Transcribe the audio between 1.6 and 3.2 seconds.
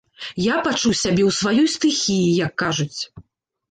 стыхіі, як кажуць.